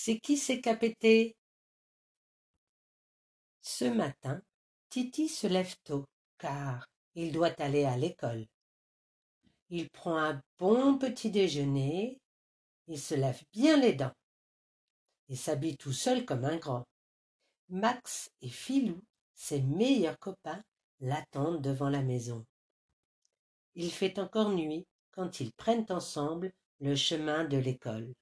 [0.00, 1.36] C'est qui c'est qu'a pété
[3.60, 4.40] Ce matin,
[4.90, 6.04] Titi se lève tôt,
[6.38, 6.86] car
[7.16, 8.46] il doit aller à l'école.
[9.70, 12.20] Il prend un bon petit déjeuner,
[12.86, 14.14] il se lave bien les dents
[15.28, 16.86] et s'habille tout seul comme un grand.
[17.68, 19.02] Max et Filou,
[19.34, 20.62] ses meilleurs copains,
[21.00, 22.46] l'attendent devant la maison.
[23.74, 28.14] Il fait encore nuit quand ils prennent ensemble le chemin de l'école.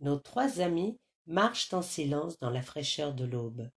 [0.00, 0.96] Nos trois amis
[1.26, 3.68] marchent en silence dans la fraîcheur de l'aube.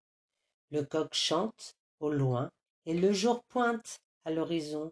[0.71, 2.49] Le coq chante au loin
[2.85, 4.91] et le jour pointe à l'horizon.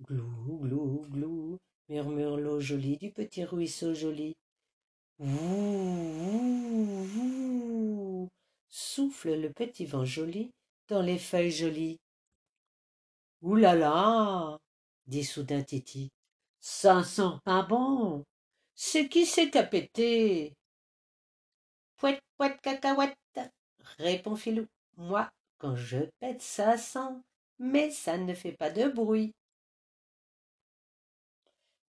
[0.00, 4.34] Glou, glou, glou, murmure l'eau jolie du petit ruisseau joli.
[5.18, 5.28] Ouh,
[8.68, 10.50] souffle le petit vent joli
[10.88, 11.98] dans les feuilles jolies.
[13.42, 14.58] Ouh là là,
[15.06, 16.10] dit soudain Titi,
[16.60, 18.24] ça sent pas bon.
[18.74, 20.54] C'est qui c'est qu'a pété
[21.96, 23.16] Pouette, pouette, cacahuète,
[23.98, 24.66] répond Filou.
[24.96, 27.22] Moi, quand je pète, ça sent,
[27.58, 29.32] mais ça ne fait pas de bruit.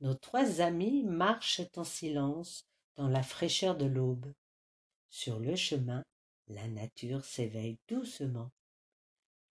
[0.02, 2.66] Nos trois amis marchent en silence
[2.96, 4.32] dans la fraîcheur de l'aube.
[5.10, 6.04] Sur le chemin,
[6.48, 8.52] la nature s'éveille doucement.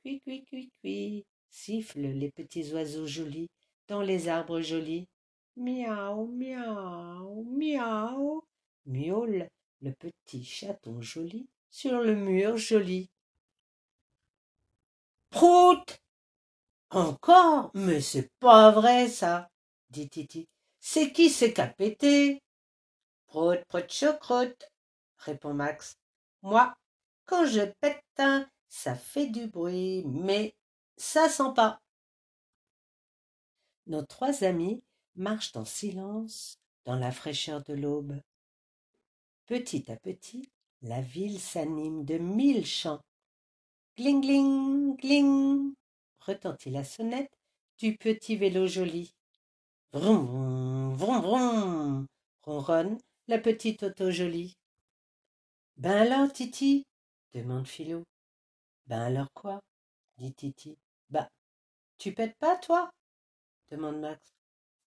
[0.03, 3.49] Cui, cui, cui, cui, sifflent les petits oiseaux jolis
[3.89, 5.09] dans les arbres jolis.
[5.57, 7.04] Miaou, miaou,
[7.75, 8.45] miaou,
[8.87, 13.11] miaule le petit chaton joli sur le mur joli.
[15.31, 15.99] Prout
[16.91, 19.51] Encore Mais c'est pas vrai, ça,
[19.91, 20.49] dit Titi.
[20.79, 22.43] C'est qui c'est qu'a pété?
[23.27, 24.71] Prout, prout, choucroute,
[25.19, 25.99] répond Max.
[26.43, 26.75] Moi,
[27.25, 28.05] quand je pète,
[28.69, 30.55] ça fait du bruit, mais
[30.97, 31.81] ça sent pas.
[33.87, 34.83] Nos trois amis
[35.17, 38.21] marchent en silence dans la fraîcheur de l'aube.
[39.47, 40.49] Petit à petit,
[40.83, 43.01] la ville s'anime de mille chants.
[43.97, 45.75] Gling, gling, gling,
[46.21, 47.33] retentit la sonnette
[47.79, 49.15] du petit vélo joli.
[49.93, 52.07] Vroom, vroom, vroom,
[52.43, 54.57] ronronne la petite auto jolie.
[55.77, 56.87] Ben alors, Titi?
[57.33, 58.03] demande Philo.
[58.87, 59.61] Ben alors quoi?
[60.19, 60.79] dit Titi.
[61.11, 61.29] Bah,
[61.99, 62.91] tu pètes pas, toi?
[63.71, 64.35] demande Max.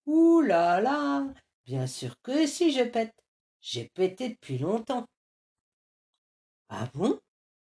[0.05, 1.25] Ouh là là
[1.67, 3.13] Bien sûr que si je pète.
[3.59, 5.05] J'ai pété depuis longtemps.
[6.69, 7.19] Ah bon?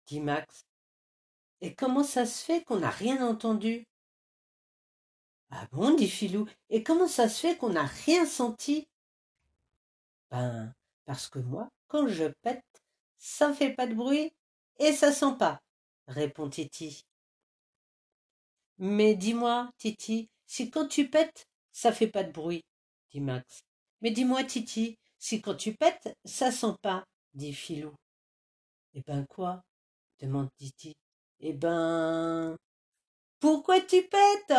[0.07, 0.65] dit Max.
[1.61, 3.89] Et comment ça se fait qu'on n'a rien entendu?
[5.51, 5.97] Ah bon?
[5.97, 6.49] dit Filou.
[6.71, 8.87] Et comment ça se fait qu'on n'a rien senti?
[10.31, 10.73] Ben,
[11.05, 12.65] parce que moi, quand je pète,
[13.19, 14.33] ça fait pas de bruit
[14.79, 15.61] et ça sent pas,
[16.07, 17.05] répond Titi.
[18.77, 22.65] Mais dis-moi, Titi, si quand tu pètes, ça fait pas de bruit,
[23.11, 23.65] dit Max.
[24.01, 27.05] Mais dis-moi, Titi, si quand tu pètes, ça sent pas,
[27.35, 27.95] dit Filou.
[28.95, 29.63] Eh ben quoi?
[30.21, 30.95] demande Titi.
[31.41, 32.57] Eh ben.
[33.41, 34.59] Pourquoi tu pètes